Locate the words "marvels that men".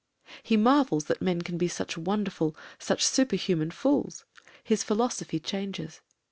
0.57-1.43